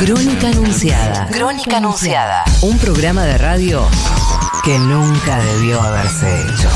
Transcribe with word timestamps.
Crónica 0.00 0.48
Anunciada. 0.48 1.26
Crónica 1.26 1.76
Anunciada. 1.76 2.42
Un 2.62 2.78
programa 2.78 3.26
de 3.26 3.36
radio 3.36 3.86
que 4.64 4.78
nunca 4.78 5.38
debió 5.40 5.78
haberse 5.82 6.40
hecho. 6.40 6.70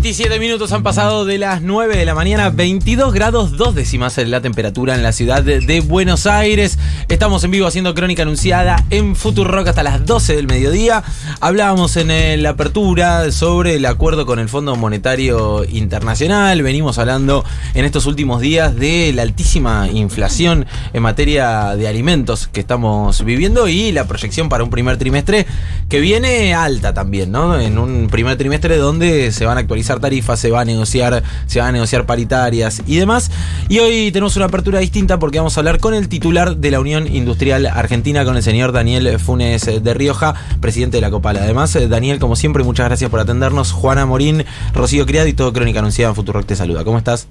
27 0.00 0.38
minutos 0.38 0.70
han 0.70 0.84
pasado 0.84 1.24
de 1.24 1.38
las 1.38 1.60
9 1.60 1.96
de 1.96 2.04
la 2.04 2.14
mañana, 2.14 2.50
22 2.50 3.12
grados 3.12 3.56
2 3.56 3.74
décimas 3.74 4.16
en 4.18 4.30
la 4.30 4.40
temperatura 4.40 4.94
en 4.94 5.02
la 5.02 5.10
ciudad 5.10 5.42
de, 5.42 5.80
Buenos 5.80 6.28
Aires. 6.28 6.78
Estamos 7.08 7.42
en 7.42 7.50
vivo 7.50 7.66
haciendo 7.66 7.96
crónica 7.96 8.22
anunciada 8.22 8.84
en 8.90 9.16
Rock 9.16 9.66
hasta 9.66 9.82
las 9.82 10.06
12 10.06 10.36
del 10.36 10.46
mediodía. 10.46 11.02
Hablábamos 11.40 11.96
en 11.96 12.12
eh, 12.12 12.36
la 12.36 12.50
apertura 12.50 13.32
sobre 13.32 13.74
el 13.74 13.86
acuerdo 13.86 14.24
con 14.24 14.38
el 14.38 14.48
Fondo 14.48 14.76
Monetario 14.76 15.64
Internacional. 15.64 16.62
Venimos 16.62 16.98
hablando 16.98 17.44
en 17.74 17.84
estos 17.84 18.06
últimos 18.06 18.40
días 18.40 18.76
de 18.76 19.12
la 19.12 19.22
altísima 19.22 19.88
inflación 19.88 20.66
en 20.92 21.02
materia 21.02 21.74
de 21.74 21.88
alimentos 21.88 22.46
que 22.46 22.60
estamos 22.60 23.24
viviendo 23.24 23.66
y 23.66 23.90
la 23.90 24.06
proyección 24.06 24.48
para 24.48 24.62
un 24.62 24.70
primer 24.70 24.96
trimestre 24.96 25.44
que 25.88 25.98
viene 25.98 26.54
alta 26.54 26.94
también, 26.94 27.32
¿no? 27.32 27.58
En 27.58 27.78
un 27.78 28.06
primer 28.08 28.36
trimestre 28.36 28.76
donde 28.76 29.32
se 29.32 29.44
van 29.44 29.56
a 29.56 29.60
actualizar 29.60 29.87
tarifas, 29.96 30.38
se 30.38 30.50
va 30.50 30.60
a 30.60 30.64
negociar, 30.64 31.22
se 31.46 31.58
van 31.58 31.70
a 31.70 31.72
negociar 31.72 32.06
paritarias 32.06 32.82
y 32.86 32.96
demás. 32.96 33.30
Y 33.68 33.78
hoy 33.78 34.12
tenemos 34.12 34.36
una 34.36 34.44
apertura 34.44 34.80
distinta 34.80 35.18
porque 35.18 35.38
vamos 35.38 35.56
a 35.56 35.60
hablar 35.60 35.80
con 35.80 35.94
el 35.94 36.08
titular 36.08 36.56
de 36.56 36.70
la 36.70 36.80
Unión 36.80 37.06
Industrial 37.12 37.64
Argentina, 37.66 38.24
con 38.24 38.36
el 38.36 38.42
señor 38.42 38.72
Daniel 38.72 39.18
Funes 39.18 39.64
de 39.82 39.94
Rioja, 39.94 40.34
presidente 40.60 40.98
de 40.98 41.00
la 41.00 41.10
Copal. 41.10 41.38
Además, 41.38 41.74
eh, 41.76 41.88
Daniel, 41.88 42.18
como 42.18 42.36
siempre, 42.36 42.62
muchas 42.62 42.86
gracias 42.86 43.10
por 43.10 43.20
atendernos. 43.20 43.72
Juana 43.72 44.04
Morín, 44.04 44.44
Rocío 44.74 45.06
Criado 45.06 45.28
y 45.28 45.32
todo 45.32 45.52
Crónica 45.52 45.78
Anunciada 45.78 46.10
en 46.10 46.16
Futurock 46.16 46.46
te 46.46 46.56
saluda. 46.56 46.84
¿Cómo 46.84 46.98
estás? 46.98 47.26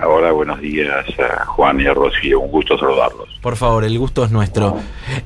Hola, 0.00 0.30
buenos 0.30 0.60
días 0.60 1.04
a 1.18 1.44
Juan 1.46 1.80
y 1.80 1.86
a 1.86 1.92
Rocío, 1.92 2.38
un 2.38 2.52
gusto 2.52 2.78
saludarlos. 2.78 3.28
Por 3.42 3.56
favor, 3.56 3.82
el 3.82 3.98
gusto 3.98 4.24
es 4.24 4.30
nuestro. 4.30 4.76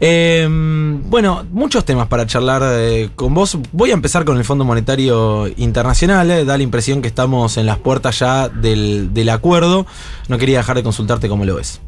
Eh, 0.00 0.46
bueno, 0.48 1.44
muchos 1.50 1.84
temas 1.84 2.08
para 2.08 2.24
charlar 2.26 2.62
eh, 2.64 3.10
con 3.14 3.34
vos. 3.34 3.58
Voy 3.72 3.90
a 3.90 3.94
empezar 3.94 4.24
con 4.24 4.38
el 4.38 4.44
Fondo 4.44 4.64
Monetario 4.64 5.46
Internacional. 5.58 6.30
eh, 6.30 6.44
Da 6.46 6.56
la 6.56 6.62
impresión 6.62 7.02
que 7.02 7.08
estamos 7.08 7.58
en 7.58 7.66
las 7.66 7.78
puertas 7.78 8.18
ya 8.18 8.48
del, 8.48 9.12
del 9.12 9.28
acuerdo. 9.28 9.84
No 10.28 10.38
quería 10.38 10.58
dejar 10.58 10.76
de 10.76 10.82
consultarte 10.82 11.28
cómo 11.28 11.44
lo 11.44 11.56
ves. 11.56 11.82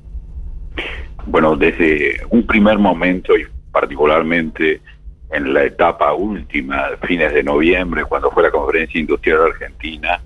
Bueno, 1.26 1.56
desde 1.56 2.20
un 2.28 2.46
primer 2.46 2.78
momento 2.78 3.34
y 3.34 3.46
particularmente 3.72 4.82
en 5.30 5.54
la 5.54 5.64
etapa 5.64 6.12
última, 6.12 6.82
fines 7.06 7.32
de 7.32 7.42
noviembre, 7.42 8.04
cuando 8.04 8.30
fue 8.30 8.42
la 8.42 8.50
conferencia 8.50 9.00
industrial 9.00 9.40
argentina, 9.52 10.20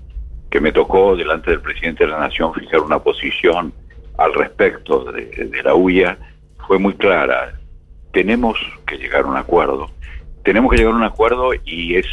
que 0.49 0.59
me 0.59 0.71
tocó 0.71 1.15
delante 1.15 1.51
del 1.51 1.61
presidente 1.61 2.05
de 2.05 2.11
la 2.11 2.19
Nación 2.19 2.53
fijar 2.53 2.81
una 2.81 2.99
posición 2.99 3.73
al 4.17 4.33
respecto 4.33 5.11
de, 5.11 5.61
la 5.63 5.75
UIA, 5.75 6.17
fue 6.67 6.77
muy 6.77 6.93
clara. 6.93 7.53
Tenemos 8.11 8.57
que 8.85 8.97
llegar 8.97 9.23
a 9.23 9.27
un 9.27 9.37
acuerdo. 9.37 9.89
Tenemos 10.43 10.71
que 10.71 10.77
llegar 10.77 10.93
a 10.93 10.97
un 10.97 11.03
acuerdo 11.03 11.51
y 11.63 11.95
es 11.95 12.07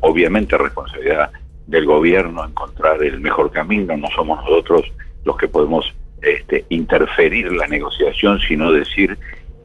obviamente 0.00 0.56
responsabilidad 0.56 1.30
del 1.66 1.84
gobierno 1.84 2.44
encontrar 2.44 3.02
el 3.02 3.20
mejor 3.20 3.50
camino. 3.50 3.96
No 3.96 4.08
somos 4.14 4.42
nosotros 4.44 4.82
los 5.24 5.36
que 5.36 5.48
podemos 5.48 5.92
este, 6.22 6.64
interferir 6.70 7.52
la 7.52 7.66
negociación, 7.66 8.40
sino 8.40 8.72
decir 8.72 9.18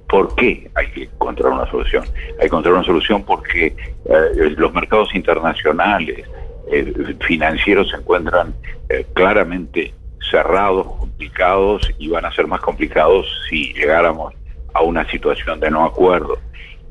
por 0.09 0.35
qué 0.35 0.69
hay 0.75 0.87
que 0.91 1.03
encontrar 1.03 1.53
una 1.53 1.69
solución. 1.71 2.03
Hay 2.33 2.39
que 2.39 2.45
encontrar 2.47 2.73
una 2.73 2.83
solución 2.83 3.23
porque 3.23 3.67
eh, 3.67 4.49
los 4.57 4.73
mercados 4.73 5.15
internacionales, 5.15 6.27
eh, 6.71 7.15
financieros 7.21 7.89
se 7.89 7.97
encuentran 7.97 8.53
eh, 8.89 9.05
claramente 9.13 9.93
cerrados, 10.29 10.87
complicados 10.97 11.91
y 11.97 12.07
van 12.09 12.25
a 12.25 12.31
ser 12.31 12.47
más 12.47 12.61
complicados 12.61 13.25
si 13.49 13.73
llegáramos 13.73 14.33
a 14.73 14.81
una 14.81 15.09
situación 15.09 15.59
de 15.59 15.69
no 15.69 15.83
acuerdo. 15.85 16.37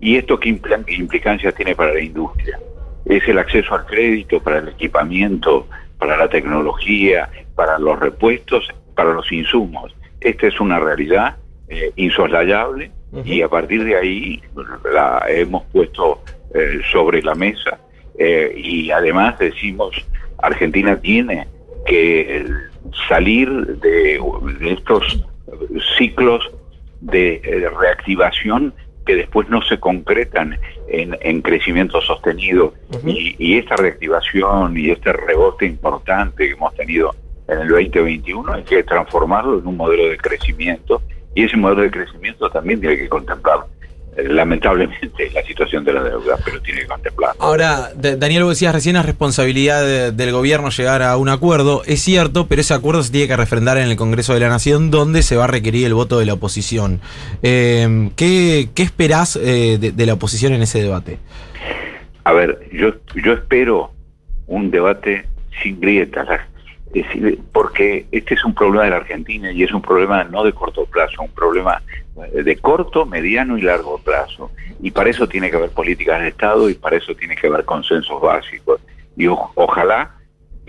¿Y 0.01 0.17
esto 0.17 0.39
qué 0.39 0.51
impl- 0.51 0.85
qué 0.85 0.95
implicancias 0.95 1.55
tiene 1.55 1.75
para 1.75 1.95
la 1.95 2.01
industria? 2.01 2.59
Es 3.05 3.27
el 3.29 3.39
acceso 3.39 3.75
al 3.75 3.87
crédito 3.87 4.41
para 4.43 4.59
el 4.59 4.69
equipamiento, 4.69 5.67
para 5.99 6.17
la 6.17 6.29
tecnología, 6.29 7.29
para 7.55 7.79
los 7.79 7.99
repuestos, 7.99 8.69
para 8.95 9.13
los 9.13 9.31
insumos. 9.33 9.95
Esta 10.21 10.47
es 10.47 10.61
una 10.61 10.79
realidad 10.79 11.37
eh, 11.69 11.93
insoslayable 11.97 12.91
y 13.25 13.43
a 13.43 13.49
partir 13.49 13.85
de 13.85 13.97
ahí 13.97 14.43
la 14.93 15.25
hemos 15.29 15.65
puesto 15.73 16.23
eh, 16.55 16.81
sobre 16.93 17.23
la 17.23 17.35
mesa 17.35 17.79
eh, 18.23 18.53
y 18.55 18.91
además 18.91 19.39
decimos 19.39 19.97
Argentina 20.37 21.01
tiene 21.01 21.49
que 21.87 22.45
salir 23.09 23.49
de, 23.79 24.21
de 24.61 24.73
estos 24.73 25.25
ciclos 25.97 26.51
de, 27.01 27.41
eh, 27.43 27.71
reactivación 27.81 28.75
que 29.07 29.17
después 29.17 29.49
no 29.49 29.63
se 29.63 29.81
concretan 29.81 30.59
en, 30.89 31.17
en 31.23 31.41
crecimiento 31.41 32.03
sostenido. 32.03 32.75
Y, 33.07 33.37
y 33.39 33.57
esta 33.57 33.77
reactivación 33.77 34.77
y 34.77 34.91
este 34.91 35.15
rebote 35.15 35.65
importante 35.65 36.47
que 36.47 36.53
hemos 36.53 36.75
tenido 36.75 37.15
en 37.49 37.61
el 37.61 37.69
2021 37.69 38.53
hay 38.53 38.65
que 38.65 38.83
transformarlo 38.83 39.61
en 39.61 39.67
un 39.67 39.79
modelo 39.79 40.11
de 40.11 40.19
crecimiento. 40.19 41.01
Y 41.35 41.45
ese 41.45 41.57
modelo 41.57 41.83
de 41.83 41.91
crecimiento 41.91 42.51
también 42.51 42.81
tiene 42.81 42.99
que 42.99 43.09
contemplar 43.09 43.61
lamentablemente 44.25 45.31
la 45.35 45.43
situación 45.43 45.85
de 45.85 45.93
la 45.93 46.03
deuda, 46.03 46.37
pero 46.45 46.61
tiene 46.63 46.81
que 46.81 46.87
contemplar. 46.87 47.33
Ahora, 47.39 47.91
Daniel, 47.95 48.45
vos 48.45 48.51
decías 48.57 48.75
recién 48.75 48.97
es 48.97 49.07
responsabilidad 49.07 49.85
de- 49.85 50.13
del 50.13 50.33
gobierno 50.33 50.71
llegar 50.71 51.03
a 51.03 51.17
un 51.17 51.29
acuerdo. 51.29 51.83
Es 51.87 52.01
cierto, 52.03 52.47
pero 52.47 52.61
ese 52.61 52.75
acuerdo 52.75 53.03
se 53.03 53.13
tiene 53.13 53.29
que 53.29 53.37
refrendar 53.37 53.79
en 53.79 53.89
el 53.89 53.97
Congreso 53.97 54.35
de 54.35 54.41
la 54.41 54.49
Nación, 54.49 54.91
donde 54.91 55.23
se 55.23 55.37
va 55.37 55.45
a 55.45 55.49
requerir 55.49 55.87
el 55.87 55.95
voto 55.95 56.19
de 56.19 56.27
la 56.27 56.35
oposición. 56.35 57.01
Eh, 57.43 58.11
¿qué, 58.17 58.69
qué 58.75 58.83
esperás 58.83 59.37
eh, 59.37 59.79
de, 59.81 59.93
de 59.93 60.07
la 60.07 60.15
oposición 60.15 60.53
en 60.53 60.63
ese 60.63 60.83
debate? 60.83 61.19
A 62.25 62.33
ver, 62.33 62.61
yo, 62.73 62.93
yo 63.25 63.33
espero 63.33 63.93
un 64.47 64.71
debate 64.71 65.27
sin 65.63 65.81
grietas, 65.81 66.27
la- 66.29 66.47
es 66.93 67.07
decir, 67.07 67.39
porque 67.53 68.07
este 68.11 68.35
es 68.35 68.45
un 68.45 68.53
problema 68.53 68.83
de 68.85 68.91
la 68.91 68.97
Argentina 68.97 69.53
y 69.53 69.63
es 69.63 69.73
un 69.73 69.81
problema 69.81 70.25
no 70.25 70.43
de 70.43 70.53
corto 70.53 70.85
plazo, 70.87 71.23
un 71.23 71.31
problema 71.31 71.81
eh, 71.89 72.03
de 72.33 72.57
corto, 72.57 73.07
mediano 73.07 73.59
y 73.59 73.63
largo 73.63 73.99
plazo. 73.99 74.51
Y 74.83 74.91
para 74.91 75.11
eso 75.11 75.29
tiene 75.29 75.51
que 75.51 75.57
haber 75.57 75.71
políticas 75.71 76.21
de 76.21 76.29
Estado 76.29 76.69
y 76.69 76.75
para 76.75 76.97
eso 76.97 77.15
tiene 77.15 77.37
que 77.37 77.47
haber 77.47 77.65
consensos 77.65 78.21
básicos. 78.21 78.81
Y 79.17 79.27
ojalá 79.27 80.15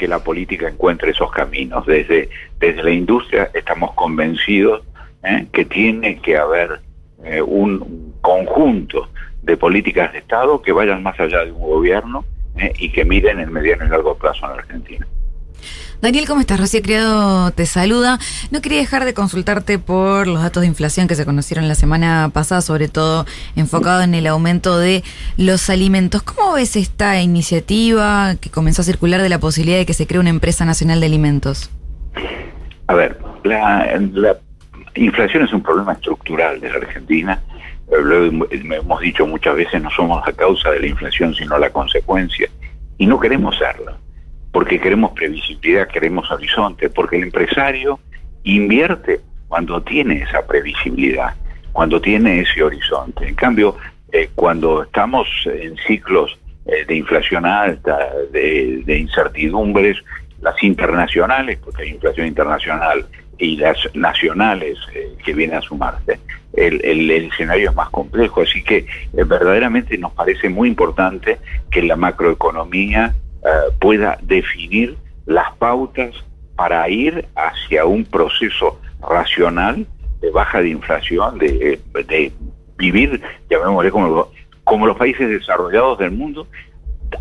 que 0.02 0.08
la 0.08 0.20
política 0.20 0.68
encuentre 0.68 1.12
esos 1.12 1.32
caminos. 1.32 1.86
Desde, 1.86 2.30
desde 2.60 2.82
la 2.82 2.90
industria 2.90 3.52
estamos 3.54 3.94
convencidos 3.94 4.82
¿eh? 5.24 5.46
que 5.54 5.64
tiene 5.64 6.20
que 6.20 6.38
haber 6.38 6.82
eh, 7.24 7.40
un, 7.40 7.82
un 7.82 8.14
conjunto 8.20 9.10
de 9.44 9.58
políticas 9.58 10.12
de 10.12 10.20
Estado 10.20 10.60
que 10.62 10.72
vayan 10.72 11.04
más 11.04 11.20
allá 11.20 11.46
de 11.46 11.52
un 11.52 11.62
gobierno 11.62 12.26
¿eh? 12.58 12.74
y 12.80 12.92
que 12.92 13.06
miren 13.06 13.40
el 13.40 13.52
mediano 13.52 13.86
y 13.86 13.90
largo 13.90 14.18
plazo 14.18 14.46
en 14.46 14.52
la 14.52 14.58
Argentina. 14.58 15.08
Daniel, 16.02 16.26
¿cómo 16.28 16.42
estás? 16.42 16.60
Rocío 16.60 16.82
Criado 16.82 17.52
te 17.52 17.66
saluda. 17.66 18.20
No 18.50 18.62
quería 18.62 18.80
dejar 18.80 19.06
de 19.06 19.14
consultarte 19.14 19.78
por 19.80 20.28
los 20.28 20.42
datos 20.42 20.62
de 20.62 20.68
inflación 20.68 21.08
que 21.08 21.16
se 21.16 21.26
conocieron 21.26 21.68
la 21.68 21.76
semana 21.76 22.30
pasada, 22.34 22.62
sobre 22.62 22.88
todo 22.88 23.26
enfocado 23.56 24.02
en 24.02 24.16
el 24.16 24.26
aumento 24.28 24.78
de 24.78 25.04
los 25.38 25.70
alimentos. 25.70 26.24
¿Cómo 26.24 26.54
ves 26.54 26.76
esta 26.76 27.22
iniciativa 27.22 28.36
que 28.42 28.50
comenzó 28.50 28.82
a 28.82 28.86
circular 28.86 29.22
de 29.22 29.30
la 29.30 29.40
posibilidad 29.40 29.78
de 29.78 29.86
que 29.86 29.94
se 29.94 30.08
cree 30.08 30.20
una 30.20 30.30
empresa 30.30 30.66
nacional 30.66 31.00
de 31.00 31.06
alimentos? 31.06 31.70
A 32.88 32.94
ver, 32.94 33.20
la, 33.44 34.00
la 34.14 34.38
inflación 34.96 35.44
es 35.44 35.54
un 35.54 35.62
problema 35.62 35.94
estructural 35.94 36.60
de 36.60 36.70
la 36.70 36.76
Argentina. 36.78 37.42
Eh, 37.88 37.96
Lo 38.02 38.26
hem- 38.26 38.48
hemos 38.52 39.02
dicho 39.02 39.26
muchas 39.28 39.56
veces, 39.56 39.82
no 39.82 39.90
somos 39.92 40.22
la 40.26 40.34
causa 40.34 40.72
de 40.72 40.80
la 40.80 40.88
inflación, 40.88 41.34
sino 41.36 41.58
la 41.58 41.70
consecuencia. 41.70 42.50
Y 42.98 43.06
no 43.06 43.20
queremos 43.20 43.58
serlo, 43.58 43.98
porque 44.52 44.80
queremos 44.80 45.12
previsibilidad, 45.12 45.88
queremos 45.88 46.30
horizonte, 46.32 46.90
porque 46.90 47.18
el 47.18 47.24
empresario 47.24 48.00
invierte 48.44 49.20
cuando 49.48 49.82
tiene 49.82 50.24
esa 50.24 50.46
previsibilidad, 50.46 51.34
cuando 51.72 52.02
tiene 52.02 52.42
ese 52.42 52.64
horizonte. 52.64 53.28
En 53.28 53.36
cambio, 53.36 53.78
eh, 54.12 54.30
cuando 54.36 54.84
estamos 54.84 55.28
en 55.46 55.76
ciclos 55.88 56.38
eh, 56.66 56.86
de 56.86 56.96
inflación 56.96 57.46
alta, 57.46 57.98
de, 58.32 58.84
incertidumbres, 58.98 59.98
las 60.42 60.62
internacionales, 60.64 61.60
porque 61.64 61.84
hay 61.84 61.90
inflación 61.90 62.28
internacional, 62.28 63.06
y 63.38 63.58
las 63.58 63.78
nacionales 63.96 64.78
eh, 64.94 65.14
que 65.24 65.34
vienen 65.34 65.58
a 65.58 65.62
sumarse, 65.62 66.20
el, 66.54 66.80
el- 66.86 67.10
el 67.10 67.26
escenario 67.32 67.70
es 67.72 67.76
más 67.76 67.90
complejo. 67.90 68.42
Así 68.42 68.64
que 68.64 68.78
eh, 68.78 68.86
verdaderamente 69.26 69.98
nos 69.98 70.12
parece 70.14 70.48
muy 70.50 70.68
importante 70.70 71.40
que 71.72 71.82
la 71.82 71.96
macroeconomía 71.96 73.16
eh, 73.44 73.50
pueda 73.80 74.18
definir 74.22 74.98
las 75.26 75.56
pautas 75.58 76.16
para 76.56 76.88
ir 76.90 77.26
hacia 77.36 77.86
un 77.86 78.06
proceso 78.06 78.80
racional 79.02 79.86
de 80.20 80.30
baja 80.32 80.62
de 80.62 80.70
inflación, 80.70 81.40
de, 81.40 81.80
de 81.94 82.32
vivir, 82.78 83.22
llamémosle 83.50 83.92
como, 83.92 84.32
como 84.64 84.86
los 84.86 84.98
países 84.98 85.28
desarrollados 85.28 85.98
del 85.98 86.12
mundo, 86.12 86.48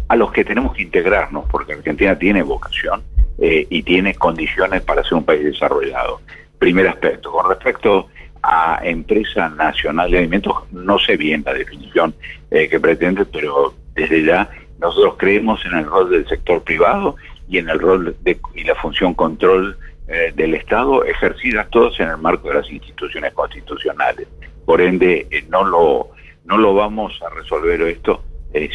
a 0.08 0.17
los 0.17 0.32
que 0.32 0.44
tenemos 0.44 0.75
que 0.75 0.82
integrarnos, 0.82 1.46
porque 1.50 1.72
Argentina 1.72 2.17
tiene 2.19 2.43
vocación 2.43 3.02
eh, 3.38 3.67
y 3.70 3.82
tiene 3.82 4.14
condiciones 4.14 4.82
para 4.82 5.02
ser 5.02 5.14
un 5.14 5.25
país 5.25 5.44
desarrollado. 5.44 6.20
Primer 6.58 6.88
aspecto. 6.88 7.32
Con 7.32 7.49
respecto 7.49 8.08
a 8.43 8.81
empresa 8.82 9.49
nacional 9.49 10.11
de 10.11 10.19
alimentos, 10.19 10.55
no 10.72 10.99
sé 10.99 11.17
bien 11.17 11.43
la 11.44 11.55
definición 11.55 12.14
eh, 12.50 12.69
que 12.69 12.78
pretende, 12.78 13.25
pero 13.25 13.75
desde 13.94 14.25
ya 14.25 14.50
nosotros 14.81 15.15
creemos 15.19 15.65
en 15.67 15.75
el 15.75 15.87
rol 15.87 16.11
del 16.11 16.27
sector 16.29 16.62
privado 16.62 17.17
y 17.49 17.59
en 17.59 17.69
el 17.69 17.79
rol 17.79 18.17
de, 18.23 18.38
y 18.55 18.65
la 18.65 18.75
función 18.77 19.15
control 19.15 19.77
eh, 20.09 20.32
del 20.35 20.55
Estado 20.55 21.05
ejercidas 21.05 21.69
todos 21.71 21.99
en 22.00 22.09
el 22.09 22.17
marco 22.19 22.49
de 22.49 22.55
las 22.55 22.71
instituciones 22.71 23.32
constitucionales. 23.35 24.27
Por 24.65 24.81
ende, 24.81 25.27
eh, 25.31 25.44
no 25.49 25.65
lo 25.65 26.11
no 26.44 26.56
lo 26.56 26.75
vamos 26.75 27.21
a 27.23 27.32
resolver 27.35 27.81
esto 27.82 28.25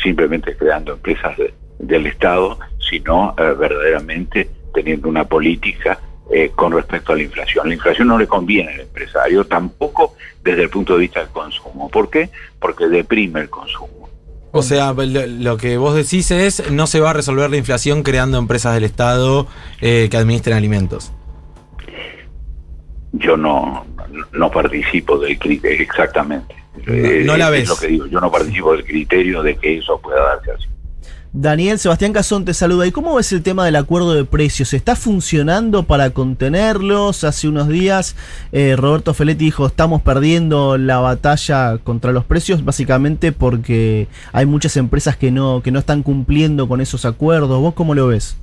simplemente 0.02 0.56
creando 0.56 0.94
empresas 0.94 1.36
del 1.80 2.08
Estado, 2.08 2.58
sino 2.80 3.36
verdaderamente 3.36 4.50
teniendo 4.74 5.10
una 5.10 5.26
política 5.26 6.00
eh, 6.32 6.52
con 6.56 6.72
respecto 6.72 7.14
a 7.14 7.16
la 7.16 7.22
inflación. 7.22 7.68
La 7.68 7.76
inflación 7.76 8.08
no 8.08 8.18
le 8.18 8.26
conviene 8.26 8.74
al 8.74 8.80
empresario, 8.80 9.46
tampoco 9.46 10.16
desde 10.44 10.64
el 10.64 10.70
punto 10.70 10.94
de 10.94 11.02
vista 11.02 11.20
del 11.20 11.30
consumo. 11.30 11.88
¿Por 11.90 12.10
qué? 12.10 12.32
Porque 12.60 12.88
deprime 12.88 13.42
el 13.42 13.50
consumo. 13.52 13.95
O 14.58 14.62
sea, 14.62 14.94
lo, 14.94 15.58
que 15.58 15.78
vos 15.78 15.94
decís 15.96 16.32
es, 16.32 16.72
no 16.72 16.88
se 16.88 17.02
va 17.02 17.10
a 17.10 17.14
resolver 17.14 17.50
la 17.50 17.58
inflación 17.58 18.04
creando 18.04 18.38
empresas 18.38 18.74
del 18.74 18.86
Estado 18.86 19.48
eh, 19.82 20.08
que 20.10 20.16
administren 20.16 20.56
alimentos. 20.56 21.12
Yo 23.12 23.36
no, 23.36 23.86
no 24.32 24.52
participo 24.52 25.18
del 25.20 25.38
criterio, 25.38 25.82
exactamente. 25.82 26.56
No, 26.86 27.36
la 27.36 27.50
ves. 27.50 27.68
lo 27.68 27.76
que 27.76 27.88
digo, 27.88 28.06
yo 28.08 28.22
no 28.22 28.32
participo 28.32 28.72
del 28.72 28.86
criterio 28.86 29.44
de 29.44 29.58
que 29.58 29.80
eso 29.80 30.00
pueda 30.00 30.22
darse 30.22 30.52
así. 30.52 30.68
Daniel 31.38 31.78
Sebastián 31.80 32.14
Cazón 32.14 32.46
te 32.46 32.54
saluda. 32.54 32.88
¿Y 32.88 32.94
cómo 32.94 33.16
ves 33.16 33.34
el 33.34 33.44
tema 33.44 33.66
del 33.66 33.76
acuerdo 33.76 34.14
de 34.14 34.24
precios? 34.24 34.74
¿Está 34.74 34.96
funcionando 34.96 35.84
para 35.84 36.12
contenerlos? 36.12 37.26
Hace 37.26 37.50
unos 37.50 37.68
días 37.68 38.16
eh, 38.54 38.78
Roberto 38.78 39.14
Feletti 39.14 39.44
dijo, 39.44 39.68
estamos 39.68 40.02
perdiendo 40.02 40.78
la 40.78 41.00
batalla 41.00 41.78
contra 41.80 42.14
los 42.14 42.24
precios, 42.24 42.64
básicamente 42.64 43.34
porque 43.34 44.08
hay 44.32 44.46
muchas 44.46 44.78
empresas 44.78 45.18
que 45.18 45.30
no, 45.30 45.62
que 45.62 45.72
no 45.72 45.80
están 45.80 46.04
cumpliendo 46.04 46.70
con 46.70 46.80
esos 46.80 47.04
acuerdos. 47.04 47.60
¿Vos 47.60 47.74
cómo 47.74 47.96
lo 47.96 48.08
ves? 48.08 48.38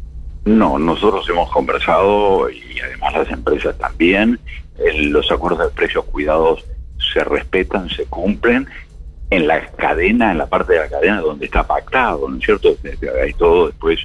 No, 0.44 0.78
nosotros 0.78 1.26
hemos 1.30 1.50
conversado 1.50 2.50
y 2.50 2.78
además 2.78 3.14
las 3.14 3.30
empresas 3.30 3.74
también. 3.78 4.38
los 4.94 5.32
acuerdos 5.32 5.60
de 5.60 5.68
precios 5.74 6.04
cuidados 6.04 6.62
se 7.14 7.24
respetan, 7.24 7.88
se 7.88 8.04
cumplen 8.04 8.68
en 9.32 9.46
la 9.46 9.67
cadena, 9.67 10.31
en 10.32 10.38
la 10.38 10.46
parte 10.46 10.75
de 10.75 10.81
la 10.81 10.88
cadena 10.88 11.20
donde 11.20 11.46
está 11.46 11.67
pactado, 11.67 12.29
¿no 12.29 12.37
es 12.37 12.44
cierto? 12.44 12.76
Hay 13.23 13.32
todo 13.32 13.69
después 13.69 13.99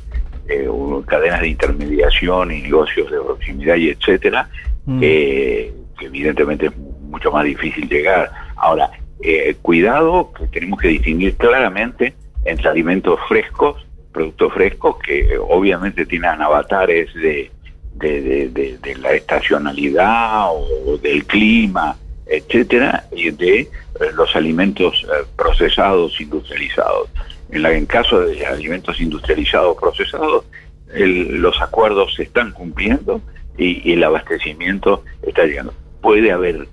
eh, 0.48 0.70
cadenas 1.06 1.42
de 1.42 1.50
intermediación 1.50 2.52
y 2.54 2.62
negocios 2.62 3.12
de 3.12 3.20
proximidad 3.20 3.76
y 3.76 3.90
etcétera, 3.90 4.50
mm. 4.86 5.00
que 5.02 5.74
evidentemente 6.00 6.68
es 6.68 6.78
mucho 6.78 7.30
más 7.32 7.44
difícil 7.44 7.90
llegar. 7.90 8.32
Ahora, 8.56 8.90
eh, 9.22 9.54
cuidado, 9.62 10.32
que 10.32 10.48
tenemos 10.48 10.80
que 10.80 10.88
distinguir 10.88 11.36
claramente 11.36 12.14
entre 12.46 12.70
alimentos 12.70 13.20
frescos, 13.28 13.86
productos 14.14 14.54
frescos, 14.54 14.98
que 15.00 15.38
obviamente 15.38 16.06
tienen 16.06 16.42
avatares 16.42 17.14
de, 17.14 17.52
de, 17.96 18.78
de 18.82 18.96
la 18.96 19.12
estacionalidad 19.12 20.52
o 20.54 20.98
del 21.02 21.26
clima, 21.26 21.98
etcétera, 22.30 23.06
y 23.16 23.32
de 23.32 23.60
eh, 23.60 23.70
los 24.16 24.36
alimentos 24.36 25.04
eh, 25.04 25.26
procesados, 25.36 26.20
industrializados. 26.20 27.10
En, 27.50 27.62
la, 27.62 27.72
en 27.72 27.86
caso 27.86 28.22
de 28.22 28.46
alimentos 28.46 29.00
industrializados 29.00 29.78
procesados, 29.78 30.46
los 30.94 31.62
acuerdos 31.62 32.14
se 32.16 32.24
están 32.24 32.52
cumpliendo 32.52 33.22
y, 33.58 33.94
el 33.94 34.04
abastecimiento 34.04 35.04
está 35.22 35.46
llegando. 35.46 35.74
Puede 36.02 36.32
haber 36.32 36.68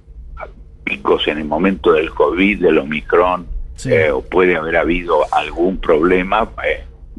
picos 0.85 1.27
en 1.29 1.39
el 1.39 1.45
momento 1.45 1.93
del 1.93 2.11
COVID, 2.11 2.63
del 2.63 2.79
Omicron, 2.79 3.47
eh, 3.87 4.11
o 4.11 4.23
puede 4.23 4.57
haber 4.57 4.77
habido 4.77 5.25
algún 5.33 5.79
problema 5.79 6.49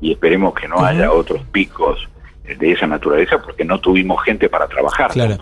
y 0.02 0.12
esperemos 0.12 0.54
que 0.54 0.68
no 0.68 0.86
haya 0.86 1.12
otros 1.12 1.42
picos 1.52 2.08
de 2.44 2.72
esa 2.72 2.88
naturaleza 2.88 3.42
porque 3.42 3.66
no 3.66 3.80
tuvimos 3.80 4.24
gente 4.24 4.50
para 4.50 4.68
trabajar. 4.68 5.12
Claro. 5.12 5.38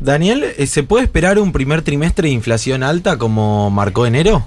Daniel, 0.00 0.44
eh, 0.56 0.66
¿se 0.66 0.82
puede 0.82 1.04
esperar 1.04 1.38
un 1.38 1.52
primer 1.52 1.82
trimestre 1.82 2.28
de 2.28 2.34
inflación 2.34 2.82
alta 2.82 3.18
como 3.18 3.70
marcó 3.70 4.06
enero? 4.06 4.46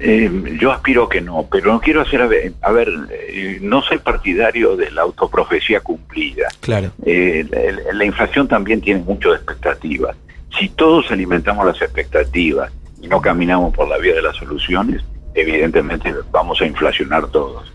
Eh, 0.00 0.30
yo 0.58 0.72
aspiro 0.72 1.08
que 1.08 1.20
no, 1.20 1.46
pero 1.50 1.72
no 1.72 1.80
quiero 1.80 2.00
hacer, 2.00 2.22
a 2.22 2.72
ver, 2.72 2.88
eh, 3.10 3.58
no 3.60 3.82
soy 3.82 3.98
partidario 3.98 4.76
de 4.76 4.90
la 4.90 5.02
autoprofecía 5.02 5.80
cumplida. 5.80 6.48
Claro. 6.60 6.92
la, 7.04 8.04
inflación 8.04 8.48
también 8.48 8.80
tiene 8.80 9.00
mucho 9.02 9.30
de 9.30 9.36
expectativas. 9.36 10.16
Si 10.58 10.68
todos 10.70 11.10
alimentamos 11.10 11.66
las 11.66 11.80
expectativas 11.82 12.72
y 13.00 13.08
no 13.08 13.20
caminamos 13.20 13.74
por 13.74 13.88
la 13.88 13.98
vía 13.98 14.14
de 14.14 14.22
las 14.22 14.36
soluciones, 14.36 15.02
evidentemente 15.34 16.14
vamos 16.32 16.60
a 16.60 16.66
inflacionar 16.66 17.28
todos. 17.28 17.70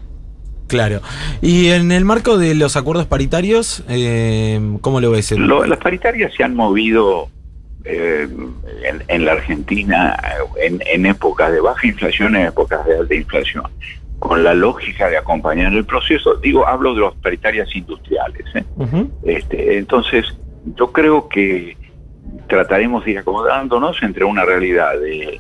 Claro. 0.68 1.02
Y 1.42 1.70
en 1.70 1.92
el 1.92 2.06
marco 2.06 2.38
de 2.38 2.56
los 2.56 2.76
acuerdos 2.76 3.06
paritarios, 3.06 3.84
eh, 3.88 4.60
¿cómo 4.82 5.00
lo 5.00 5.12
ves? 5.12 5.32
las 5.32 5.80
paritarias 5.80 6.34
se 6.36 6.44
han 6.44 6.56
movido 6.56 7.30
eh, 7.84 8.28
en, 9.08 9.26
la 9.26 9.34
Argentina 9.34 10.18
en, 10.62 10.82
en, 10.92 11.06
épocas 11.06 11.52
de 11.52 11.62
baja 11.62 11.86
inflación, 11.86 12.36
en 12.36 12.48
épocas 12.48 12.86
de 12.86 12.98
alta 12.98 13.14
inflación, 13.14 13.64
con 14.20 14.44
la 14.44 14.54
lógica 14.54 15.10
de 15.10 15.18
acompañar 15.18 15.74
el 15.74 15.86
proceso. 15.86 16.36
Digo, 16.36 16.68
hablo 16.68 16.96
de 16.96 17.02
las 17.02 17.14
paritarias 17.16 17.74
industriales. 17.76 18.46
¿eh? 18.56 18.64
este, 19.24 19.78
entonces, 19.78 20.26
yo 20.76 20.92
creo 20.92 21.30
que 21.30 21.78
trataremos 22.48 23.06
de 23.06 23.12
ir 23.12 23.20
acomodándonos 23.20 24.02
entre 24.02 24.26
una 24.26 24.46
realidad 24.46 25.00
de 25.00 25.40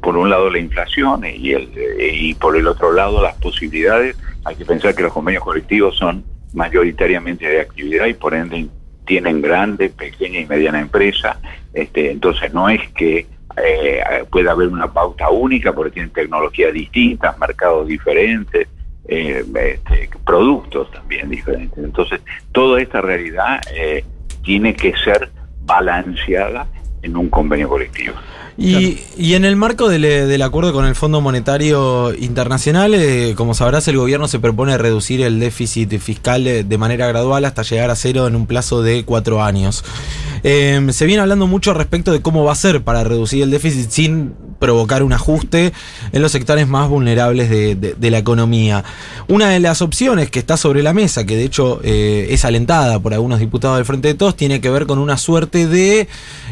por 0.00 0.16
un 0.16 0.30
lado 0.30 0.50
la 0.50 0.58
inflación 0.58 1.24
y, 1.24 1.52
el, 1.52 1.70
y 1.98 2.34
por 2.34 2.56
el 2.56 2.66
otro 2.66 2.92
lado 2.92 3.22
las 3.22 3.36
posibilidades. 3.36 4.16
Hay 4.44 4.56
que 4.56 4.64
pensar 4.64 4.94
que 4.94 5.02
los 5.02 5.12
convenios 5.12 5.44
colectivos 5.44 5.96
son 5.96 6.24
mayoritariamente 6.52 7.46
de 7.48 7.60
actividad 7.60 8.06
y 8.06 8.14
por 8.14 8.34
ende 8.34 8.66
tienen 9.06 9.40
grande, 9.40 9.88
pequeña 9.90 10.40
y 10.40 10.46
mediana 10.46 10.80
empresa. 10.80 11.38
Este, 11.72 12.10
entonces 12.10 12.52
no 12.52 12.68
es 12.68 12.80
que 12.90 13.26
eh, 13.56 14.02
pueda 14.30 14.52
haber 14.52 14.68
una 14.68 14.92
pauta 14.92 15.28
única 15.30 15.72
porque 15.72 15.92
tienen 15.92 16.10
tecnologías 16.10 16.72
distintas, 16.72 17.38
mercados 17.38 17.86
diferentes, 17.86 18.68
eh, 19.08 19.44
este, 19.54 20.10
productos 20.24 20.90
también 20.90 21.28
diferentes. 21.28 21.78
Entonces 21.78 22.20
toda 22.52 22.80
esta 22.80 23.00
realidad 23.00 23.60
eh, 23.74 24.04
tiene 24.42 24.74
que 24.74 24.94
ser 24.96 25.30
balanceada 25.64 26.66
en 27.02 27.16
un 27.16 27.28
convenio 27.28 27.68
colectivo. 27.68 28.14
Y, 28.58 28.98
y, 29.16 29.34
en 29.34 29.44
el 29.44 29.56
marco 29.56 29.88
del, 29.88 30.02
del, 30.02 30.42
acuerdo 30.42 30.72
con 30.72 30.84
el 30.84 30.94
Fondo 30.94 31.20
Monetario 31.20 32.14
Internacional, 32.14 32.92
eh, 32.94 33.34
como 33.36 33.54
sabrás, 33.54 33.88
el 33.88 33.96
gobierno 33.96 34.28
se 34.28 34.40
propone 34.40 34.76
reducir 34.76 35.22
el 35.22 35.40
déficit 35.40 35.98
fiscal 35.98 36.44
de 36.44 36.78
manera 36.78 37.06
gradual 37.06 37.44
hasta 37.46 37.62
llegar 37.62 37.90
a 37.90 37.96
cero 37.96 38.26
en 38.26 38.36
un 38.36 38.46
plazo 38.46 38.82
de 38.82 39.04
cuatro 39.04 39.42
años. 39.42 39.84
Eh, 40.44 40.80
se 40.90 41.06
viene 41.06 41.22
hablando 41.22 41.46
mucho 41.46 41.74
respecto 41.74 42.12
de 42.12 42.20
cómo 42.20 42.44
va 42.44 42.52
a 42.52 42.56
ser 42.56 42.82
para 42.82 43.04
reducir 43.04 43.42
el 43.42 43.50
déficit 43.50 43.90
sin 43.90 44.34
provocar 44.62 45.02
un 45.02 45.12
ajuste 45.12 45.72
en 46.12 46.22
los 46.22 46.30
sectores 46.30 46.68
más 46.68 46.88
vulnerables 46.88 47.50
de, 47.50 48.10
la 48.10 48.18
economía. 48.18 48.84
Una 49.26 49.48
de 49.48 49.58
las 49.58 49.82
opciones 49.82 50.30
que 50.30 50.38
está 50.38 50.56
sobre 50.56 50.84
la 50.84 50.92
mesa, 50.92 51.26
que 51.26 51.36
de 51.36 51.42
hecho 51.42 51.80
eh, 51.82 52.28
es 52.30 52.44
alentada 52.44 53.00
por 53.00 53.12
algunos 53.12 53.40
diputados 53.40 53.78
del 53.78 53.84
Frente 53.84 54.08
de 54.08 54.14
Todos, 54.14 54.36
tiene 54.36 54.60
que 54.60 54.70
ver 54.70 54.86
con 54.86 55.00
una 55.00 55.16
suerte 55.16 55.66
de 55.66 56.06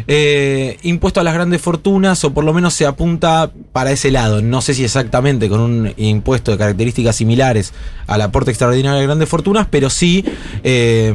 eh, 0.08 0.78
impuesto 0.82 1.20
a 1.20 1.22
las 1.22 1.34
grandes 1.34 1.60
fortunas, 1.60 2.24
o 2.24 2.34
por 2.34 2.42
lo 2.42 2.52
menos 2.52 2.74
se 2.74 2.84
apunta 2.84 3.52
para 3.72 3.92
ese 3.92 4.10
lado. 4.10 4.42
No 4.42 4.60
sé 4.60 4.74
si 4.74 4.82
exactamente 4.82 5.48
con 5.48 5.60
un 5.60 5.92
impuesto 5.96 6.50
de 6.50 6.58
características 6.58 7.14
similares 7.14 7.72
al 8.08 8.22
aporte 8.22 8.50
extraordinario 8.50 8.98
de 8.98 9.06
grandes 9.06 9.28
fortunas, 9.28 9.68
pero 9.70 9.88
sí 9.88 10.24
eh, 10.64 11.14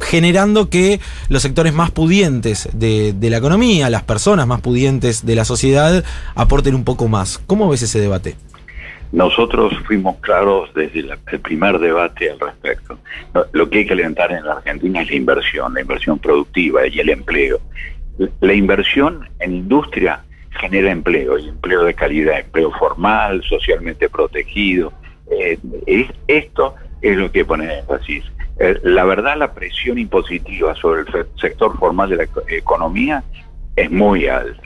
generando 0.00 0.70
que 0.70 1.00
los 1.28 1.42
sectores 1.42 1.72
más 1.72 1.90
pudientes 1.90 2.68
de, 2.72 3.14
la 3.20 3.38
economía, 3.38 3.90
las 3.90 4.02
personas 4.02 4.46
más 4.46 4.60
pudientes 4.60 5.26
de 5.26 5.34
la 5.34 5.44
sociedad, 5.44 6.04
aporten 6.34 6.74
un 6.74 6.84
poco 6.84 7.08
más. 7.08 7.38
¿Cómo 7.46 7.68
ves 7.68 7.82
ese 7.82 8.00
debate? 8.00 8.36
Nosotros 9.12 9.72
fuimos 9.86 10.16
claros 10.16 10.68
desde 10.74 11.00
el 11.00 11.40
primer 11.40 11.78
debate 11.78 12.30
al 12.30 12.40
respecto. 12.40 12.98
Lo 13.52 13.70
que 13.70 13.78
hay 13.78 13.86
que 13.86 13.92
alentar 13.92 14.32
en 14.32 14.44
la 14.44 14.54
Argentina 14.54 15.02
es 15.02 15.10
la 15.10 15.16
inversión, 15.16 15.74
la 15.74 15.80
inversión 15.80 16.18
productiva 16.18 16.86
y 16.86 16.98
el 16.98 17.10
empleo. 17.10 17.60
La 18.40 18.54
inversión 18.54 19.28
en 19.38 19.54
industria 19.54 20.22
genera 20.60 20.90
empleo, 20.90 21.38
y 21.38 21.48
empleo 21.48 21.84
de 21.84 21.94
calidad, 21.94 22.40
empleo 22.40 22.72
formal, 22.72 23.42
socialmente 23.48 24.08
protegido. 24.08 24.92
Eh, 25.30 25.58
esto 26.26 26.74
es 27.02 27.16
lo 27.16 27.30
que 27.30 27.44
pone 27.44 27.78
énfasis. 27.78 28.24
Eh, 28.58 28.78
la 28.84 29.04
verdad, 29.04 29.36
la 29.36 29.52
presión 29.52 29.98
impositiva 29.98 30.74
sobre 30.76 31.02
el 31.02 31.26
sector 31.38 31.78
formal 31.78 32.10
de 32.10 32.16
la 32.16 32.26
economía 32.48 33.22
es 33.74 33.90
muy 33.90 34.26
alta. 34.26 34.62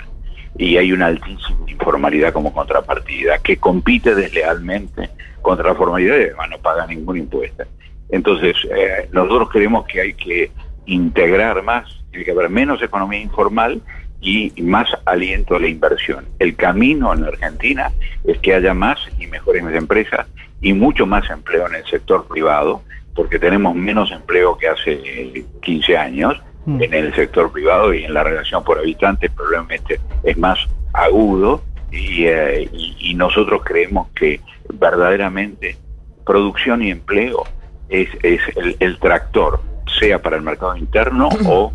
y 0.59 0.77
hay 0.77 0.93
una 0.93 1.07
altísima 1.07 1.59
informalidad 1.69 2.33
como 2.33 2.53
contrapartida, 2.53 3.39
que 3.39 3.57
compite 3.57 4.15
deslealmente 4.17 5.09
contra 5.41 5.69
la 5.69 5.75
formalidad 5.75 6.19
y 6.19 6.23
además 6.25 6.51
no 6.51 6.59
paga 6.59 6.87
ningún 6.87 7.19
impuesto. 7.19 7.65
Entonces, 8.11 8.57
eh, 8.77 9.09
nosotros 9.13 9.49
creemos 9.51 9.87
que 9.87 10.01
hay 10.01 10.15
que 10.15 10.51
integrar 10.87 11.63
más, 11.63 11.87
tiene 12.11 12.25
que 12.25 12.33
haber 12.33 12.51
menos 12.51 12.83
economía 12.83 13.21
informal 13.21 13.81
y 14.21 14.53
más 14.63 14.89
aliento 15.07 15.55
a 15.55 15.61
la 15.61 15.69
inversión. 15.69 16.27
El 16.39 16.57
camino 16.57 17.15
en 17.15 17.25
Argentina 17.25 17.91
es 18.25 18.39
que 18.39 18.55
haya 18.55 18.75
más 18.75 18.99
y 19.19 19.27
mejores 19.29 19.63
empresas 19.75 20.27
y 20.61 20.73
mucho 20.73 21.07
más 21.07 21.29
empleo 21.31 21.67
en 21.69 21.77
el 21.77 21.87
sector 21.87 22.27
privado, 22.27 22.83
porque 23.15 23.39
tenemos 23.39 23.75
menos 23.75 24.11
empleo 24.13 24.57
que 24.57 24.69
hace 24.69 25.45
15 25.63 25.97
años 25.97 26.41
Mm. 26.67 26.83
en 26.83 26.93
el 26.93 27.15
sector 27.15 27.51
privado 27.51 27.95
y 27.95 28.05
en 28.05 28.13
la 28.13 28.23
relación 28.23 28.63
por 28.63 28.79
habitante 28.79 29.31
probablemente 29.31 29.99
es 30.23 30.37
más 30.37 30.59
agudo 30.93 31.63
y, 31.91 32.27
eh, 32.27 32.69
y- 32.71 32.97
y 33.01 33.15
nosotros 33.15 33.63
creemos 33.65 34.09
que 34.15 34.41
verdaderamente 34.75 35.79
producción 36.27 36.83
y 36.83 36.91
empleo 36.91 37.45
es, 37.89 38.11
es 38.23 38.41
el, 38.57 38.77
el 38.79 38.99
tractor, 38.99 39.61
sea 39.99 40.21
para 40.21 40.37
el 40.37 40.43
mercado 40.43 40.77
interno 40.77 41.31
o 41.47 41.73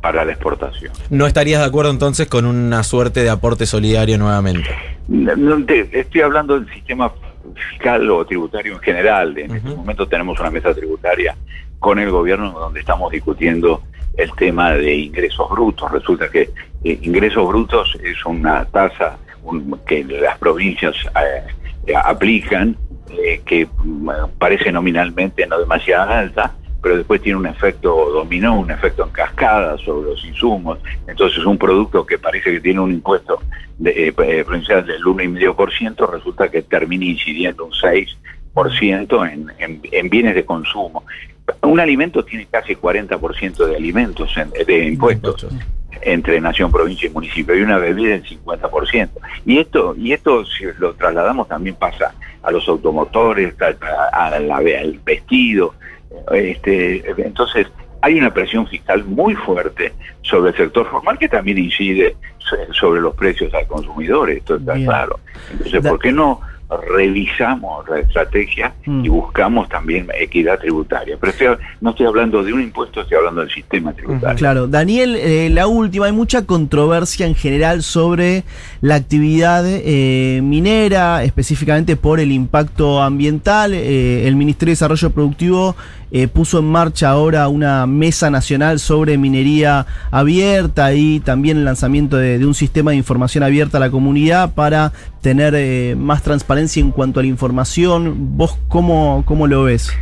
para 0.00 0.24
la 0.24 0.30
exportación. 0.32 0.92
¿No 1.10 1.26
estarías 1.26 1.60
de 1.60 1.66
acuerdo 1.66 1.90
entonces 1.90 2.28
con 2.28 2.44
una 2.46 2.84
suerte 2.84 3.24
de 3.24 3.30
aporte 3.30 3.66
solidario 3.66 4.18
nuevamente? 4.18 4.68
No, 5.08 5.34
no 5.34 5.64
te- 5.66 5.88
estoy 5.98 6.20
hablando 6.20 6.58
del 6.60 6.72
sistema 6.72 7.12
fiscal 7.54 8.10
o 8.10 8.24
tributario 8.24 8.74
en 8.74 8.80
general. 8.80 9.36
En 9.38 9.54
este 9.56 9.68
momento 9.70 10.06
tenemos 10.08 10.38
una 10.40 10.50
mesa 10.50 10.74
tributaria 10.74 11.36
con 11.78 11.98
el 11.98 12.10
gobierno 12.10 12.50
donde 12.52 12.80
estamos 12.80 13.10
discutiendo 13.12 13.82
el 14.16 14.32
tema 14.32 14.72
de 14.72 14.94
ingresos 14.96 15.48
brutos. 15.50 15.90
Resulta 15.92 16.28
que 16.28 16.50
eh, 16.84 16.98
ingresos 17.02 17.46
brutos 17.48 17.96
es 18.02 18.24
una 18.26 18.64
tasa 18.64 19.16
un- 19.44 19.78
que 19.86 20.02
las 20.04 20.36
provincias 20.38 20.94
eh, 21.86 21.94
aplican 21.94 22.76
eh, 23.10 23.40
que 23.46 23.66
mm, 23.84 24.10
parece 24.38 24.70
nominalmente 24.72 25.46
no 25.46 25.58
demasiado 25.58 26.10
alta, 26.12 26.52
pero 26.82 26.96
después 26.96 27.20
tiene 27.20 27.38
un 27.38 27.46
efecto 27.46 27.88
dominó, 28.12 28.58
un 28.60 28.70
efecto 28.70 29.04
en 29.04 29.10
cascada 29.10 29.76
sobre 29.78 30.10
los 30.10 30.24
insumos. 30.24 30.78
Entonces 31.06 31.44
un 31.44 31.58
producto 31.58 32.06
que 32.06 32.18
parece 32.18 32.52
que 32.52 32.60
tiene 32.60 32.80
un 32.80 32.92
impuesto 32.92 33.40
de, 33.78 33.90
eh, 34.08 34.14
eh, 34.16 34.44
provincial 34.44 34.86
del 34.86 35.02
1,5% 35.02 36.10
resulta 36.10 36.48
que 36.50 36.62
termina 36.62 37.04
incidiendo 37.04 37.64
un 37.64 37.72
6% 38.54 39.32
en, 39.32 39.50
en, 39.58 39.80
en 39.90 40.10
bienes 40.10 40.34
de 40.34 40.44
consumo. 40.44 41.04
Un 41.62 41.80
alimento 41.80 42.24
tiene 42.24 42.46
casi 42.50 42.74
40% 42.76 43.66
de 43.66 43.76
alimentos, 43.76 44.36
en- 44.36 44.50
de 44.66 44.84
impuestos 44.86 45.46
entre 46.02 46.40
nación, 46.40 46.70
provincia 46.70 47.08
y 47.08 47.10
municipio, 47.12 47.56
y 47.56 47.62
una 47.62 47.78
bebida 47.78 48.14
el 48.14 48.22
50%. 48.24 49.08
Y 49.46 49.58
esto, 49.58 49.94
y 49.98 50.12
esto 50.12 50.44
si 50.44 50.64
lo 50.78 50.92
trasladamos 50.94 51.48
también 51.48 51.74
pasa 51.74 52.14
a 52.42 52.50
los 52.52 52.68
automotores, 52.68 53.54
a- 53.60 54.26
a 54.26 54.38
la- 54.38 54.56
al 54.58 55.00
vestido. 55.04 55.74
Este, 56.32 57.04
entonces, 57.20 57.66
hay 58.00 58.18
una 58.18 58.32
presión 58.32 58.66
fiscal 58.66 59.04
muy 59.04 59.34
fuerte 59.34 59.92
sobre 60.22 60.50
el 60.50 60.56
sector 60.56 60.88
formal 60.88 61.18
que 61.18 61.28
también 61.28 61.58
incide 61.58 62.16
so- 62.38 62.56
sobre 62.72 63.00
los 63.00 63.14
precios 63.14 63.52
al 63.54 63.66
consumidor, 63.66 64.30
esto 64.30 64.56
está 64.56 64.74
Bien. 64.74 64.86
claro. 64.86 65.18
Entonces, 65.50 65.80
¿por 65.90 65.98
qué 65.98 66.12
no 66.12 66.40
revisamos 66.76 67.88
la 67.88 68.00
estrategia 68.00 68.74
Mm. 68.86 69.04
y 69.04 69.08
buscamos 69.08 69.68
también 69.68 70.06
equidad 70.18 70.58
tributaria? 70.58 71.16
Pero 71.20 71.32
estoy- 71.32 71.66
no 71.80 71.90
estoy 71.90 72.06
hablando 72.06 72.42
de 72.42 72.52
un 72.52 72.60
impuesto, 72.62 73.00
estoy 73.00 73.16
hablando 73.18 73.40
del 73.40 73.50
sistema 73.50 73.92
tributario. 73.92 74.36
Claro, 74.36 74.66
Daniel, 74.68 75.16
eh, 75.16 75.48
la 75.50 75.66
última, 75.66 76.06
hay 76.06 76.12
mucha 76.12 76.44
controversia 76.44 77.26
en 77.26 77.34
general 77.34 77.82
sobre 77.82 78.44
la 78.80 78.96
actividad 78.96 79.64
eh, 79.66 80.40
minera, 80.42 81.24
específicamente 81.24 81.96
por 81.96 82.20
el 82.20 82.32
impacto 82.32 83.00
ambiental. 83.02 83.72
Eh, 83.74 84.26
el 84.28 84.36
Ministerio 84.36 84.70
de 84.70 84.72
Desarrollo 84.72 85.10
Productivo 85.10 85.76
eh, 86.10 86.26
puso 86.26 86.60
en 86.60 86.64
marcha 86.64 87.10
ahora 87.10 87.48
una 87.48 87.86
mesa 87.86 88.30
nacional 88.30 88.78
sobre 88.78 89.18
minería 89.18 89.84
abierta 90.10 90.94
y 90.94 91.20
también 91.20 91.58
el 91.58 91.64
lanzamiento 91.66 92.16
de, 92.16 92.38
de 92.38 92.46
un 92.46 92.54
sistema 92.54 92.92
de 92.92 92.96
información 92.96 93.44
abierta 93.44 93.76
a 93.76 93.80
la 93.80 93.90
comunidad 93.90 94.54
para 94.54 94.92
tener 95.20 95.54
eh, 95.56 95.94
más 95.96 96.22
transparencia 96.22 96.80
en 96.80 96.90
cuanto 96.90 97.20
a 97.20 97.22
la 97.22 97.28
información. 97.28 98.36
¿Vos 98.36 98.58
cómo, 98.68 99.22
cómo 99.26 99.46
lo 99.46 99.64
ves? 99.64 99.92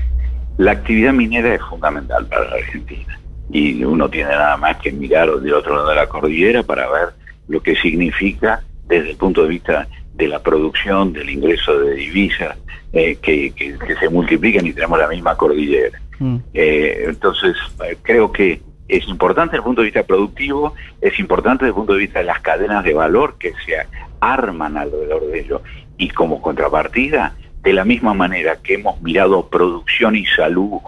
La 0.59 0.73
actividad 0.73 1.13
minera 1.13 1.55
es 1.55 1.61
fundamental 1.69 2.27
para 2.27 2.49
la 2.51 2.57
Argentina 2.57 3.19
y 3.51 3.85
uno 3.85 4.09
tiene 4.09 4.31
nada 4.31 4.57
más 4.57 4.77
que 4.79 4.91
mirar 4.93 5.31
del 5.41 5.53
otro 5.55 5.75
lado 5.77 5.91
de 5.91 5.97
la 5.97 6.07
cordillera 6.09 6.63
para 6.63 6.91
ver 6.91 7.09
lo 7.49 7.63
que 7.63 7.77
significa 7.77 8.63
desde 8.89 9.11
el 9.11 9.17
punto 9.17 9.43
de 9.43 9.49
vista 9.49 9.87
de 10.15 10.29
la 10.29 10.43
producción, 10.43 11.13
del 11.13 11.29
ingreso 11.31 11.79
de 11.79 11.95
divisas 11.95 12.57
eh, 12.93 13.17
que, 13.21 13.51
que- 13.53 13.77
que 13.79 13.97
se 13.97 14.09
multiplican 14.09 14.67
y 14.67 14.73
tenemos 14.73 14.99
la 14.99 15.09
misma 15.09 15.37
cordillera. 15.37 16.01
Mm. 16.19 16.37
Eh, 16.55 17.05
entonces, 17.09 17.55
eh, 17.87 17.97
creo 18.03 18.33
que 18.33 18.63
es 18.89 19.09
importante 19.09 19.53
desde 19.53 19.59
el 19.59 19.65
punto 19.65 19.81
de 19.81 19.87
vista 19.87 20.03
productivo, 20.05 20.75
es 21.01 21.19
importante 21.19 21.65
desde 21.65 21.71
el 21.71 21.75
punto 21.75 21.95
de 21.95 22.01
vista 22.01 22.21
de 22.21 22.25
las 22.27 22.41
cadenas 22.41 22.85
de 22.85 22.95
valor 22.95 23.37
que 23.39 23.53
se 23.65 23.77
arman 24.21 24.77
alrededor 24.77 25.27
de 25.27 25.41
ello. 25.41 25.63
Y 25.99 26.11
como 26.11 26.41
contrapartida, 26.41 27.35
de 27.63 27.73
la 27.73 27.85
misma 27.85 28.15
manera 28.15 28.57
que 28.63 28.75
hemos 28.75 29.01
mirado 29.03 29.49
producción 29.49 30.15
y 30.15 30.25
salud 30.27 30.81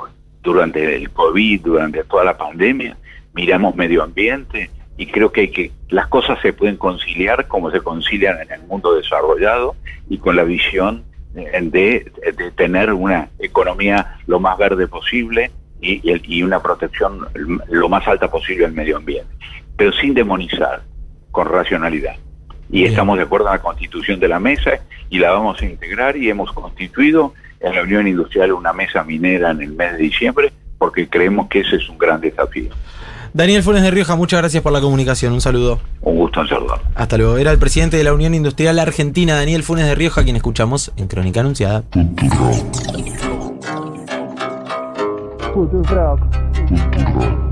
durante 0.42 0.94
el 0.94 1.10
COVID, 1.10 1.62
durante 1.62 2.04
toda 2.04 2.24
la 2.24 2.38
pandemia, 2.38 2.96
miramos 3.34 3.74
medio 3.74 4.02
ambiente 4.02 4.70
y 4.96 5.06
creo 5.06 5.32
que, 5.32 5.50
que 5.50 5.72
las 5.88 6.06
cosas 6.06 6.38
se 6.40 6.52
pueden 6.52 6.76
conciliar 6.76 7.48
como 7.48 7.70
se 7.70 7.80
concilian 7.80 8.40
en 8.40 8.52
el 8.52 8.62
mundo 8.62 8.94
desarrollado 8.94 9.74
y 10.08 10.18
con 10.18 10.36
la 10.36 10.44
visión 10.44 11.04
eh, 11.34 11.60
de, 11.62 12.12
de 12.36 12.50
tener 12.52 12.92
una 12.92 13.28
economía 13.38 14.16
lo 14.26 14.38
más 14.40 14.56
verde 14.56 14.86
posible 14.86 15.50
y, 15.80 16.42
una 16.42 16.60
protección 16.60 17.26
lo 17.68 17.88
más 17.88 18.06
alta 18.06 18.30
posible 18.30 18.66
al 18.66 18.72
medio 18.72 18.96
ambiente, 18.96 19.32
pero 19.76 19.92
sin 19.92 20.14
demonizar, 20.14 20.82
con 21.30 21.46
racionalidad. 21.48 22.16
Y 22.70 22.80
Bien. 22.80 22.90
estamos 22.90 23.16
de 23.16 23.24
acuerdo 23.24 23.46
en 23.46 23.52
la 23.52 23.62
constitución 23.62 24.20
de 24.20 24.28
la 24.28 24.40
mesa 24.40 24.72
y 25.08 25.18
la 25.18 25.30
vamos 25.30 25.60
a 25.62 25.64
integrar 25.64 26.16
y 26.16 26.28
hemos 26.28 26.52
constituido 26.52 27.32
en 27.60 27.74
la 27.74 27.82
Unión 27.82 28.06
Industrial 28.06 28.52
una 28.52 28.72
mesa 28.72 29.04
minera 29.04 29.50
en 29.50 29.62
el 29.62 29.72
mes 29.72 29.92
de 29.92 29.98
diciembre 29.98 30.52
porque 30.78 31.08
creemos 31.08 31.48
que 31.48 31.60
ese 31.60 31.76
es 31.76 31.88
un 31.88 31.98
gran 31.98 32.20
desafío. 32.20 32.70
Daniel 33.34 33.62
Funes 33.62 33.82
de 33.82 33.90
Rioja, 33.90 34.16
muchas 34.16 34.40
gracias 34.40 34.62
por 34.62 34.72
la 34.72 34.80
comunicación. 34.80 35.32
Un 35.32 35.40
saludo. 35.40 35.80
Un 36.00 36.16
gusto 36.16 36.40
en 36.40 36.48
saludar. 36.48 36.80
Hasta 36.94 37.18
luego. 37.18 37.36
Era 37.36 37.52
el 37.52 37.58
presidente 37.58 37.96
de 37.96 38.04
la 38.04 38.14
Unión 38.14 38.34
Industrial 38.34 38.78
Argentina, 38.78 39.34
Daniel 39.34 39.62
Funes 39.62 39.86
de 39.86 39.94
Rioja, 39.94 40.24
quien 40.24 40.36
escuchamos 40.36 40.92
en 40.96 41.08
Crónica 41.08 41.40
Anunciada. 41.40 41.84
Futurock. 45.58 47.47